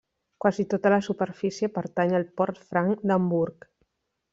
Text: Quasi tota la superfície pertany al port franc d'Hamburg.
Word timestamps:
Quasi 0.45 0.63
tota 0.73 0.91
la 0.93 0.99
superfície 1.09 1.71
pertany 1.77 2.17
al 2.21 2.29
port 2.41 2.67
franc 2.73 3.09
d'Hamburg. 3.09 3.73